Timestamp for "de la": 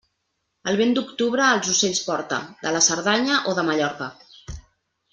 2.65-2.83